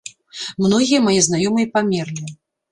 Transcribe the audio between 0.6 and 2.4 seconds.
Многія мае знаёмыя памерлі.